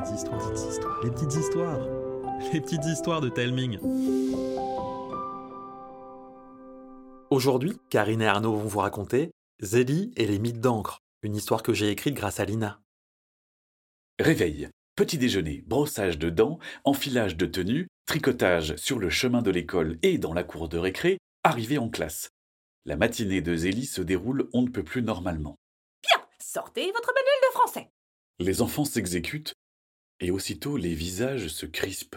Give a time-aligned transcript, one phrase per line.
[0.00, 1.78] petites histoires, les petites histoires, les petites histoires,
[2.52, 3.78] les petites histoires de Telming.
[7.30, 11.74] Aujourd'hui, Karine et Arnaud vont vous raconter Zélie et les mythes d'encre, une histoire que
[11.74, 12.80] j'ai écrite grâce à Lina.
[14.18, 19.98] Réveil, petit déjeuner, brossage de dents, enfilage de tenues, tricotage sur le chemin de l'école
[20.02, 22.30] et dans la cour de récré, arrivée en classe.
[22.86, 25.56] La matinée de Zélie se déroule on ne peut plus normalement.
[26.02, 27.90] Bien, sortez votre manuel de français.
[28.38, 29.54] Les enfants s'exécutent
[30.20, 32.16] et aussitôt les visages se crispent.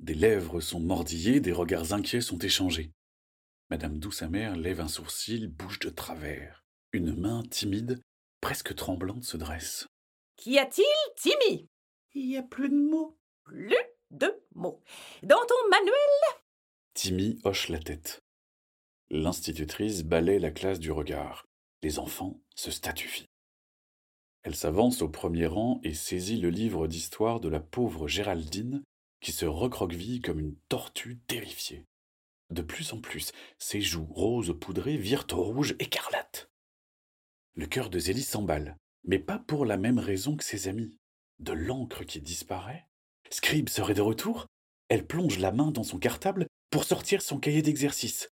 [0.00, 2.92] Des lèvres sont mordillées, des regards inquiets sont échangés.
[3.70, 6.64] Madame Douce-Amère lève un sourcil, bouge de travers.
[6.92, 8.00] Une main timide,
[8.40, 9.86] presque tremblante, se dresse.
[10.36, 10.84] Qu'y a-t-il,
[11.16, 11.68] Timmy?
[12.14, 13.18] Il n'y a plus de mots.
[13.44, 13.74] Plus
[14.10, 14.82] de mots.
[15.22, 15.92] Dans ton manuel?
[16.94, 18.22] Timmy hoche la tête.
[19.10, 21.46] L'institutrice balaie la classe du regard.
[21.82, 23.27] Les enfants se statufient.
[24.42, 28.82] Elle s'avance au premier rang et saisit le livre d'histoire de la pauvre Géraldine
[29.20, 31.84] qui se recroqueville comme une tortue terrifiée.
[32.50, 36.50] De plus en plus, ses joues roses poudrées virent au rouge écarlate.
[37.54, 40.96] Le cœur de Zélie s'emballe, mais pas pour la même raison que ses amis.
[41.40, 42.86] De l'encre qui disparaît.
[43.30, 44.46] Scribe serait de retour?
[44.88, 48.30] Elle plonge la main dans son cartable pour sortir son cahier d'exercice.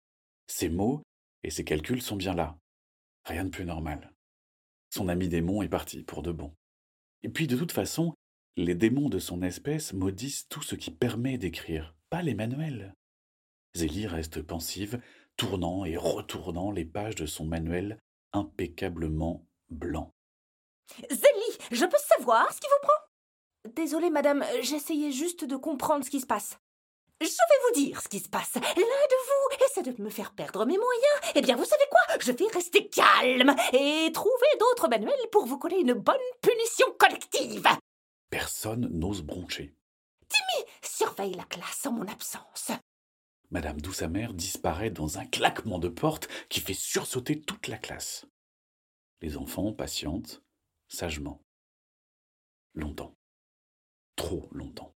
[0.47, 1.01] Ses mots
[1.43, 2.57] et ses calculs sont bien là.
[3.25, 4.12] Rien de plus normal.
[4.95, 6.53] Son ami démon est parti pour de bon.
[7.23, 8.13] Et puis de toute façon,
[8.57, 12.93] les démons de son espèce maudissent tout ce qui permet d'écrire, pas les manuels.
[13.75, 15.01] Zélie reste pensive,
[15.35, 17.97] tournant et retournant les pages de son manuel
[18.33, 20.11] impeccablement blanc.
[21.09, 23.73] Zélie, je peux savoir ce qui vous prend?
[23.73, 26.59] Désolée, madame, j'essayais juste de comprendre ce qui se passe.
[27.21, 28.55] Je vais vous dire ce qui se passe.
[28.55, 31.31] L'un de vous essaie de me faire perdre mes moyens.
[31.35, 32.17] Eh bien, vous savez quoi?
[32.19, 37.67] Je vais rester calme et trouver d'autres manuels pour vous coller une bonne punition collective.
[38.29, 39.73] Personne n'ose broncher.
[40.27, 42.71] Timmy, surveille la classe en mon absence.
[43.51, 48.25] Madame Douce-Amère disparaît dans un claquement de porte qui fait sursauter toute la classe.
[49.21, 50.41] Les enfants patientent,
[50.87, 51.39] sagement.
[52.73, 53.15] Longtemps.
[54.15, 54.92] Trop longtemps.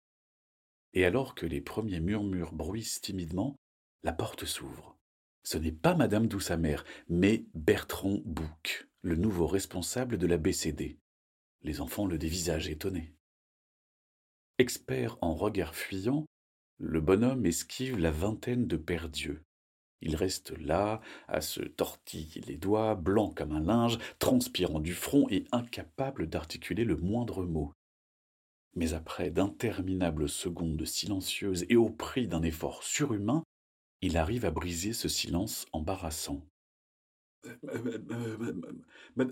[0.94, 3.56] Et alors que les premiers murmures bruissent timidement,
[4.04, 4.98] la porte s'ouvre.
[5.44, 11.00] Ce n'est pas Madame Douce-Amère, mais Bertrand Bouc, le nouveau responsable de la BCD.
[11.64, 13.14] Les enfants le dévisagent étonnés.
[14.60, 16.26] Expert en regards fuyants,
[16.78, 19.44] le bonhomme esquive la vingtaine de pères dieux.
[20.02, 25.28] Il reste là, à se tortiller les doigts, blanc comme un linge, transpirant du front
[25.30, 27.74] et incapable d'articuler le moindre mot.
[28.76, 33.44] Mais après d'interminables secondes silencieuses et au prix d'un effort surhumain,
[34.02, 36.42] il arrive à briser ce silence embarrassant.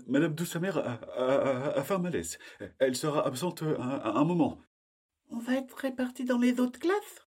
[0.06, 2.38] Madame Douce-Amère a, fait un malaise.
[2.78, 4.60] Elle sera absente un, un moment.
[5.30, 7.26] On va être répartis dans les autres classes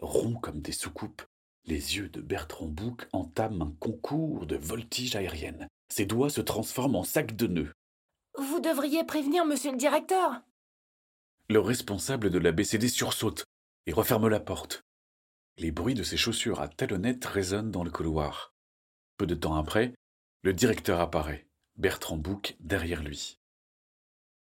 [0.00, 1.22] Rond comme des soucoupes,
[1.66, 5.68] les yeux de Bertrand Bouc entament un concours de voltige aérienne.
[5.92, 7.72] Ses doigts se transforment en sacs de nœuds.
[8.38, 10.40] Vous devriez prévenir monsieur le directeur.
[11.50, 13.44] Le responsable de la BCD sursaute
[13.86, 14.84] et referme la porte.
[15.58, 18.54] Les bruits de ses chaussures à talonnettes résonnent dans le couloir.
[19.16, 19.92] Peu de temps après,
[20.42, 23.40] le directeur apparaît, Bertrand Bouc derrière lui.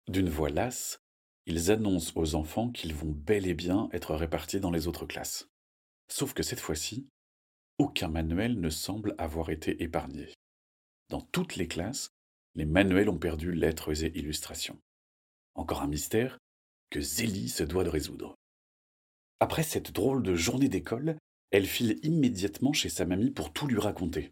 [0.06, 1.00] D'une voix lasse,
[1.46, 5.48] ils annoncent aux enfants qu'ils vont bel et bien être répartis dans les autres classes.
[6.06, 7.08] Sauf que cette fois-ci,
[7.78, 10.32] aucun manuel ne semble avoir été épargné.
[11.08, 12.12] Dans toutes les classes,
[12.54, 14.78] les manuels ont perdu lettres et illustrations.
[15.56, 16.38] Encore un mystère
[16.94, 18.36] que Zélie se doit de résoudre.
[19.40, 21.18] Après cette drôle de journée d'école,
[21.50, 24.30] elle file immédiatement chez sa mamie pour tout lui raconter.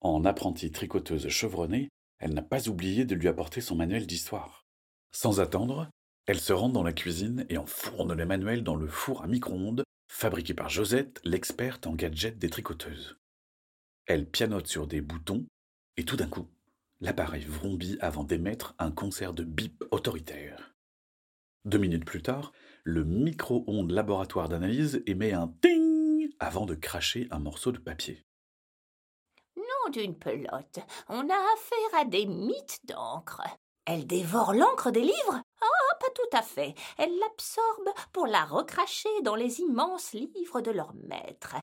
[0.00, 1.88] En apprentie tricoteuse chevronnée,
[2.18, 4.64] elle n'a pas oublié de lui apporter son manuel d'histoire.
[5.12, 5.88] Sans attendre,
[6.26, 9.84] elle se rend dans la cuisine et enfourne le manuel dans le four à micro-ondes
[10.08, 13.18] fabriqué par Josette, l'experte en gadgets des tricoteuses.
[14.06, 15.46] Elle pianote sur des boutons
[15.96, 16.48] et tout d'un coup,
[17.00, 20.74] l'appareil vrombit avant d'émettre un concert de bip autoritaire.
[21.66, 22.52] Deux minutes plus tard,
[22.84, 28.24] le micro-ondes laboratoire d'analyse émet un ting avant de cracher un morceau de papier.
[29.56, 33.42] Nom d'une pelote, on a affaire à des mythes d'encre.
[33.84, 35.42] Elle dévore l'encre des livres?
[35.60, 36.74] Ah, pas tout à fait.
[36.96, 41.56] Elle l'absorbe pour la recracher dans les immenses livres de leur maître.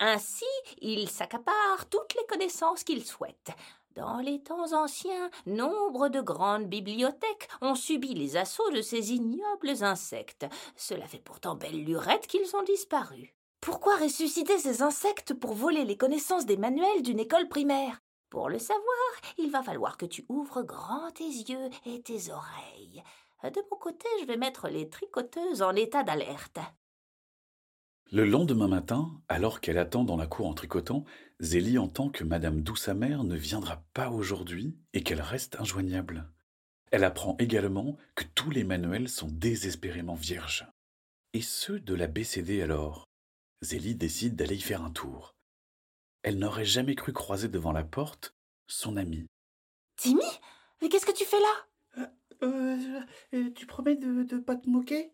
[0.00, 0.44] Ainsi,
[0.80, 3.52] ils s'accaparent toutes les connaissances qu'ils souhaitent.
[3.98, 9.82] Dans les temps anciens, nombre de grandes bibliothèques ont subi les assauts de ces ignobles
[9.82, 10.46] insectes.
[10.76, 13.34] Cela fait pourtant belle lurette qu'ils ont disparu.
[13.60, 17.98] Pourquoi ressusciter ces insectes pour voler les connaissances des manuels d'une école primaire?
[18.30, 18.84] Pour le savoir,
[19.36, 23.02] il va falloir que tu ouvres grand tes yeux et tes oreilles.
[23.42, 26.60] De mon côté, je vais mettre les tricoteuses en état d'alerte.
[28.10, 31.04] Le lendemain matin, alors qu'elle attend dans la cour en tricotant,
[31.40, 36.26] Zélie entend que Madame Douce-Amère ne viendra pas aujourd'hui et qu'elle reste injoignable.
[36.90, 40.66] Elle apprend également que tous les manuels sont désespérément vierges.
[41.34, 43.04] Et ceux de la BCD alors?
[43.60, 45.34] Zélie décide d'aller y faire un tour.
[46.22, 48.34] Elle n'aurait jamais cru croiser devant la porte
[48.68, 49.26] son ami.
[49.96, 50.22] Timmy?
[50.80, 52.06] Mais qu'est-ce que tu fais là?
[52.42, 53.00] Euh,
[53.34, 55.12] euh, tu promets de ne pas te moquer?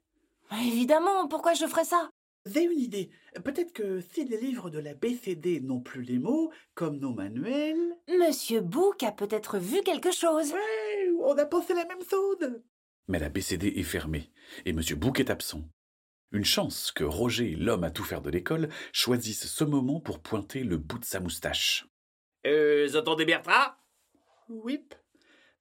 [0.52, 2.08] Évidemment, pourquoi je ferais ça?
[2.46, 3.11] J'ai une idée.
[3.43, 7.96] Peut-être que si les livres de la BCD n'ont plus les mots, comme nos manuels...
[8.08, 10.52] Monsieur Book a peut-être vu quelque chose.
[10.52, 12.61] Ouais, on a pensé la même chose
[13.08, 14.31] Mais la BCD est fermée
[14.67, 14.81] et M.
[14.96, 15.62] Bouc est absent.
[16.32, 20.64] Une chance que Roger, l'homme à tout faire de l'école, choisisse ce moment pour pointer
[20.64, 21.87] le bout de sa moustache.
[22.44, 23.73] Euh, vous entendez Bertrand
[24.49, 24.94] Whip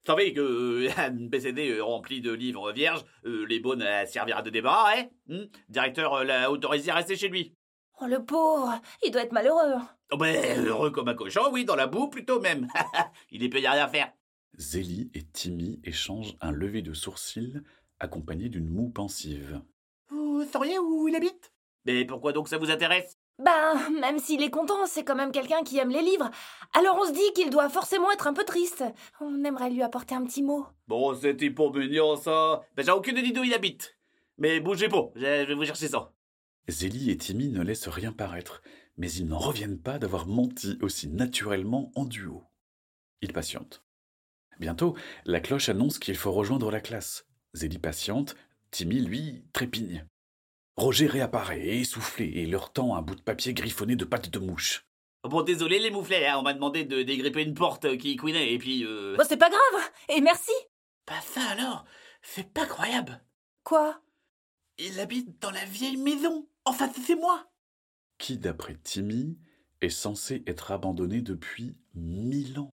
[0.05, 4.05] Vous savez que euh, une BCD euh, remplie de livres vierges, euh, les bonnes à
[4.05, 7.55] servir de débat, hein Hmm Directeur euh, l'a autorisé à rester chez lui.
[8.01, 9.79] Oh, le pauvre, il doit être malheureux.
[10.11, 12.67] Oh ben, heureux comme un cochon, oui, dans la boue plutôt même.
[13.31, 14.11] Il est peut y a rien à faire.
[14.57, 17.61] Zélie et Timmy échangent un lever de sourcils
[17.99, 19.61] accompagné d'une moue pensive.
[20.09, 21.53] Vous sauriez où il habite?
[21.85, 23.17] Mais pourquoi donc ça vous intéresse?
[23.39, 26.29] Ben, même s'il est content, c'est quand même quelqu'un qui aime les livres.
[26.73, 28.83] Alors on se dit qu'il doit forcément être un peu triste.
[29.19, 30.65] On aimerait lui apporter un petit mot.
[30.87, 32.61] Bon, c'était pour mignon ça.
[32.75, 33.97] Ben, j'ai aucune idée d'où il habite.
[34.37, 36.11] Mais bougez pas, je je vais vous chercher ça.
[36.67, 38.61] Zélie et Timmy ne laissent rien paraître,
[38.97, 42.43] mais ils n'en reviennent pas d'avoir menti aussi naturellement en duo.
[43.21, 43.83] Ils patientent.
[44.59, 44.95] Bientôt,
[45.25, 47.25] la cloche annonce qu'il faut rejoindre la classe.
[47.53, 48.35] Zélie patiente,
[48.71, 50.07] Timmy, lui, trépigne.
[50.75, 54.85] Roger réapparaît, essoufflé, et leur tend un bout de papier griffonné de pattes de mouche.
[55.23, 58.57] Bon, désolé les mouflets, hein, on m'a demandé de dégripper une porte qui couinait, et
[58.57, 58.83] puis...
[58.85, 59.15] Euh...
[59.15, 59.91] Bon, c'est pas grave.
[60.09, 60.51] Et merci.
[61.05, 61.85] Pas ça alors?
[62.21, 63.21] C'est pas croyable
[63.63, 64.01] Quoi?
[64.77, 67.51] Il habite dans la vieille maison Enfin, c'est moi
[68.17, 69.37] Qui, d'après Timmy,
[69.81, 72.69] est censé être abandonné depuis mille ans.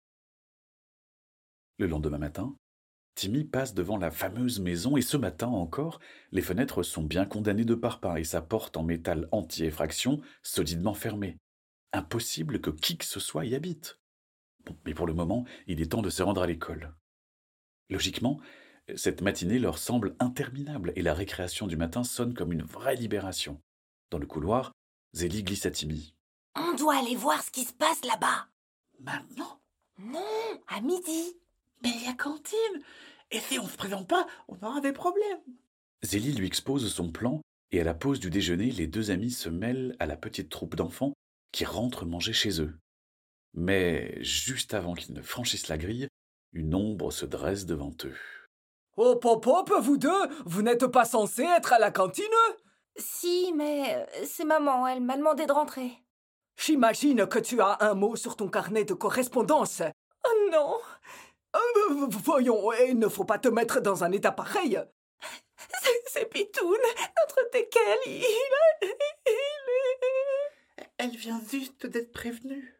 [1.78, 2.54] Le lendemain matin,
[3.18, 5.98] Timmy passe devant la fameuse maison et ce matin encore,
[6.30, 11.36] les fenêtres sont bien condamnées de parpaing et sa porte en métal anti-effraction solidement fermée.
[11.92, 13.98] Impossible que qui que ce soit y habite.
[14.64, 16.94] Bon, mais pour le moment, il est temps de se rendre à l'école.
[17.90, 18.38] Logiquement,
[18.94, 23.60] cette matinée leur semble interminable et la récréation du matin sonne comme une vraie libération.
[24.12, 24.70] Dans le couloir,
[25.12, 26.14] Zélie glisse à Timmy.
[26.54, 28.46] On doit aller voir ce qui se passe là-bas.
[29.00, 29.60] Maintenant?
[29.98, 31.36] Non, à midi.
[31.82, 32.82] Mais il y a cantine
[33.30, 35.40] Et si on se présente pas, on aura des problèmes
[36.02, 37.40] Zélie lui expose son plan
[37.70, 40.74] et à la pause du déjeuner, les deux amis se mêlent à la petite troupe
[40.74, 41.12] d'enfants
[41.52, 42.78] qui rentrent manger chez eux.
[43.54, 46.08] Mais juste avant qu'ils ne franchissent la grille,
[46.52, 48.16] une ombre se dresse devant eux.
[48.96, 52.24] Oh pop pop, vous deux, vous n'êtes pas censés être à la cantine?
[52.96, 55.92] Si, mais euh, c'est maman, elle m'a demandé de rentrer.
[56.56, 59.82] J'imagine que tu as un mot sur ton carnet de correspondance.
[60.26, 60.78] Oh non
[61.56, 64.78] Euh, Voyons, il ne faut pas te mettre dans un état pareil.
[66.06, 66.76] C'est- Pitoun,
[67.20, 68.22] notre teckel, il, il
[68.84, 68.96] est...
[70.98, 72.74] Elle vient juste d'être prévenue.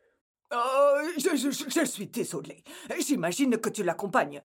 [0.53, 2.63] Oh, je, je- je- je suis désolé.
[2.99, 4.43] J'imagine que tu l'accompagnes.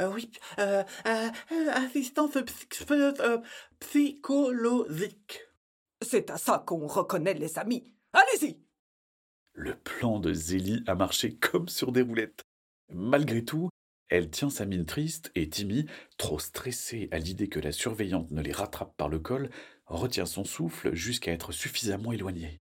[0.00, 3.38] Euh, oui, euh, euh, euh, assistance psy- euh,
[3.80, 5.40] psychologique.
[6.02, 7.94] C'est à ça qu'on reconnaît les amis.
[8.12, 8.60] Allez-y
[9.52, 12.42] Le plan de Zélie a marché comme sur des roulettes.
[12.88, 13.70] Malgré tout,
[14.08, 15.86] elle tient sa mine triste et Timmy,
[16.18, 19.50] trop stressé à l'idée que la surveillante ne les rattrape par le col,
[19.86, 22.60] retient son souffle jusqu'à être suffisamment éloigné.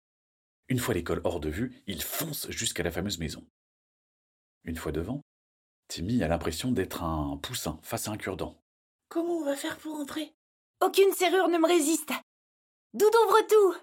[0.67, 3.45] Une fois l'école hors de vue, il fonce jusqu'à la fameuse maison.
[4.65, 5.21] Une fois devant,
[5.87, 8.61] Timmy a l'impression d'être un poussin face à un cure-dent.
[9.07, 10.35] Comment on va faire pour entrer?
[10.81, 12.11] Aucune serrure ne me résiste.
[12.93, 13.75] Doudou ouvre tout.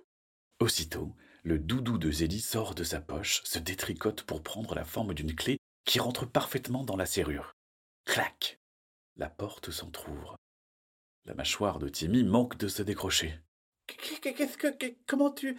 [0.61, 5.15] Aussitôt, le doudou de Zélie sort de sa poche, se détricote pour prendre la forme
[5.15, 5.56] d'une clé
[5.87, 7.55] qui rentre parfaitement dans la serrure.
[8.05, 8.61] Clac
[9.17, 10.37] La porte s'entr'ouvre.
[11.25, 13.41] La mâchoire de Timmy manque de se décrocher.
[13.87, 14.77] Qu- qu- Qu'est-ce que.
[14.77, 15.59] que- Comment tu.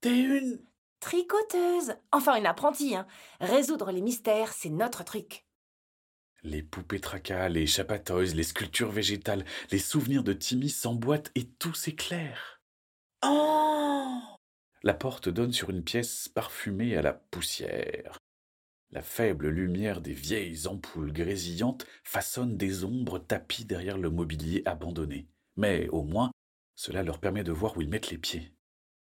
[0.00, 0.62] T'es une.
[1.00, 1.96] Tricoteuse.
[2.12, 3.06] Enfin, une apprentie, hein.
[3.40, 5.44] Résoudre les mystères, c'est notre truc.
[6.44, 11.74] Les poupées tracas, les chapatoys, les sculptures végétales, les souvenirs de Timmy s'emboîtent et tout
[11.74, 12.60] s'éclaire.
[13.24, 14.18] Oh
[14.82, 18.18] La porte donne sur une pièce parfumée à la poussière.
[18.92, 25.28] La faible lumière des vieilles ampoules grésillantes façonne des ombres tapies derrière le mobilier abandonné.
[25.56, 26.30] Mais au moins,
[26.76, 28.52] cela leur permet de voir où ils mettent les pieds.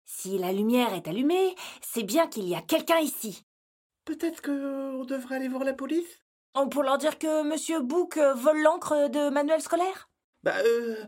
[0.04, 3.44] Si la lumière est allumée, c'est bien qu'il y a quelqu'un ici.
[4.04, 6.20] Peut-être que on devrait aller voir la police?
[6.54, 10.10] Oh, pour leur dire que Monsieur Book euh, vole l'encre de manuel scolaire?
[10.44, 11.04] Bah, euh.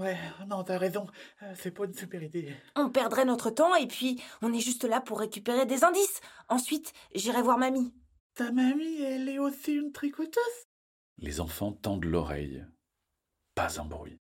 [0.00, 0.16] Ouais,
[0.48, 1.06] non, t'as raison.
[1.42, 2.52] Euh, C'est pas une super idée.
[2.74, 6.20] On perdrait notre temps et puis on est juste là pour récupérer des indices.
[6.48, 7.92] Ensuite, j'irai voir mamie.
[8.36, 10.66] Ta mamie, elle est aussi une tricoteuse?
[11.16, 12.66] Les enfants tendent l'oreille.
[13.54, 14.18] Pas un bruit.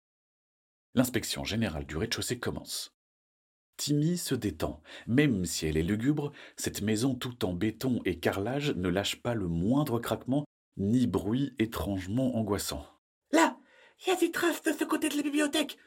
[0.93, 2.93] L'inspection générale du rez-de-chaussée commence.
[3.75, 4.83] Timmy se détend.
[5.07, 9.33] Même si elle est lugubre, cette maison toute en béton et carrelage ne lâche pas
[9.33, 10.45] le moindre craquement
[10.77, 12.85] ni bruit étrangement angoissant.
[13.31, 13.57] Là,
[14.05, 15.79] il y a des traces de ce côté de la bibliothèque.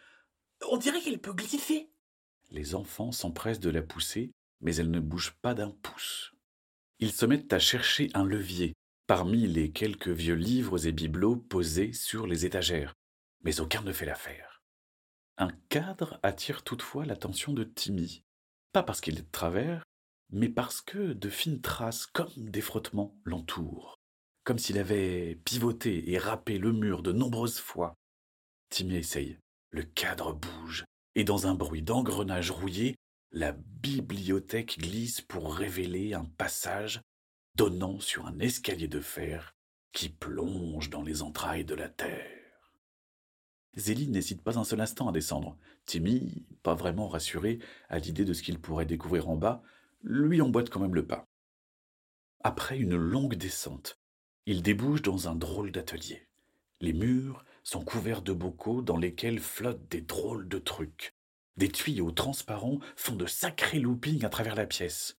[0.68, 1.92] On dirait qu'elle peut glisser.
[2.50, 6.32] Les enfants s'empressent de la pousser, mais elle ne bouge pas d'un pouce.
[6.98, 8.74] Ils se mettent à chercher un levier
[9.06, 12.94] parmi les quelques vieux livres et bibelots posés sur les étagères,
[13.42, 14.62] mais aucun ne fait l'affaire.
[15.38, 18.24] Un cadre attire toutefois l'attention de Timmy,
[18.72, 19.84] pas parce qu'il est de travers,
[20.30, 23.96] mais parce que de fines traces comme des frottements l'entourent,
[24.44, 27.94] comme s'il avait pivoté et râpé le mur de nombreuses fois.
[28.70, 29.38] Timmy essaye,
[29.70, 30.84] le cadre bouge,
[31.14, 32.96] et dans un bruit d'engrenage rouillé,
[33.32, 37.00] la bibliothèque glisse pour révéler un passage
[37.54, 39.56] donnant sur un escalier de fer
[39.92, 42.30] qui plonge dans les entrailles de la terre.
[43.76, 45.58] Zélie n'hésite pas un seul instant à descendre.
[45.84, 49.62] Timmy, pas vraiment rassuré à l'idée de ce qu'il pourrait découvrir en bas,
[50.02, 51.26] lui emboîte quand même le pas.
[52.42, 53.98] Après une longue descente,
[54.46, 56.28] il débouche dans un drôle d'atelier.
[56.80, 61.15] Les murs sont couverts de bocaux dans lesquels flottent des drôles de trucs.
[61.56, 65.16] Des tuyaux transparents font de sacrés loopings à travers la pièce.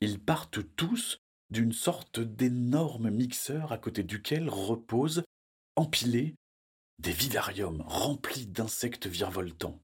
[0.00, 5.22] Ils partent tous d'une sorte d'énorme mixeur à côté duquel reposent,
[5.76, 6.34] empilés,
[6.98, 9.80] des vidariums remplis d'insectes virevoltants.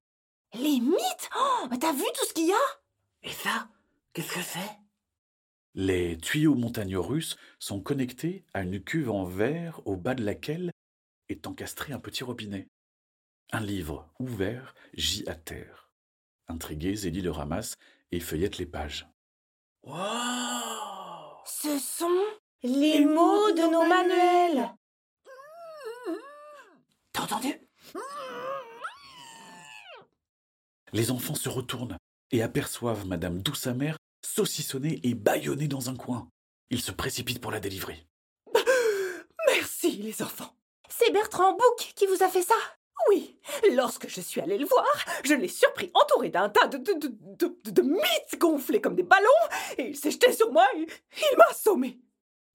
[0.54, 2.56] Les mythes Oh, mais t'as vu tout ce qu'il y a
[3.22, 3.68] Et ça,
[4.12, 4.78] qu'est-ce que c'est?
[5.74, 10.72] Les tuyaux montagnes russes sont connectés à une cuve en verre au bas de laquelle
[11.28, 12.68] est encastré un petit robinet.
[13.54, 15.90] Un livre ouvert gît à terre.
[16.48, 17.76] Intrigué, Zélie le ramasse
[18.10, 19.06] et feuillette les pages.
[19.82, 19.94] Wow
[21.44, 22.24] Ce sont
[22.62, 24.74] les mots de nos manuels.
[27.12, 27.68] T'as entendu?
[30.94, 31.98] Les enfants se retournent
[32.30, 36.30] et aperçoivent Madame Douce-Amère saucissonnée et bâillonnée dans un coin.
[36.70, 38.06] Ils se précipitent pour la délivrer.
[39.46, 40.56] Merci, les enfants.
[40.88, 42.54] C'est Bertrand Bouc qui vous a fait ça
[43.08, 43.36] Oui,
[43.72, 44.86] lorsque je suis allée le voir,
[45.24, 47.08] je l'ai surpris entouré d'un tas de, de, de,
[47.64, 49.28] de, de mythes gonflés comme des ballons,
[49.78, 50.86] et il s'est jeté sur moi et
[51.32, 52.00] il m'a assommé.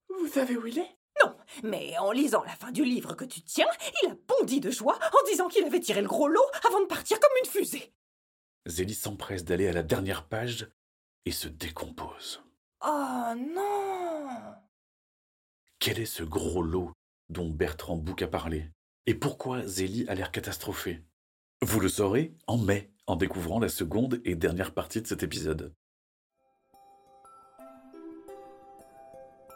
[0.08, 0.96] Vous savez où il est?
[1.24, 3.68] Non, mais en lisant la fin du livre que tu tiens,
[4.02, 6.86] il a bondi de joie en disant qu'il avait tiré le gros lot avant de
[6.86, 7.92] partir comme une fusée.
[8.66, 10.70] Zélie s'empresse d'aller à la dernière page
[11.26, 12.42] et se décompose.
[12.84, 14.28] Oh non
[15.80, 16.92] Quel est ce gros lot
[17.28, 18.70] dont Bertrand Bouc a parlé?
[19.08, 21.02] Et pourquoi Zélie a l'air catastrophée?
[21.62, 25.72] Vous le saurez en mai, en découvrant la seconde et dernière partie de cet épisode.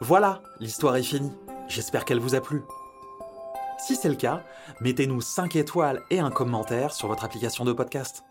[0.00, 1.34] Voilà, l'histoire est finie.
[1.68, 2.62] J'espère qu'elle vous a plu.
[3.76, 4.42] Si c'est le cas,
[4.80, 8.24] mettez-nous 5 étoiles et un commentaire sur votre application de podcast.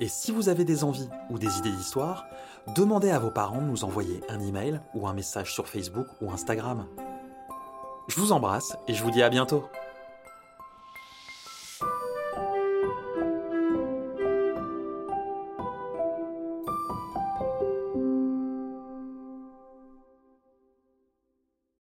[0.00, 2.24] Et si vous avez des envies ou des idées d'histoire,
[2.74, 6.30] demandez à vos parents de nous envoyer un email ou un message sur Facebook ou
[6.30, 6.86] Instagram.
[8.14, 9.64] Je vous embrasse et je vous dis à bientôt.